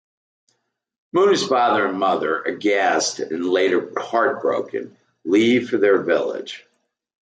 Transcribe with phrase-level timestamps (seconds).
[1.13, 6.65] Munna's father and mother, aghast and later heartbroken, leave for their village.